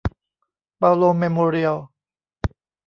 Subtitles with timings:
[0.77, 1.77] เปาโลเมโมเรียล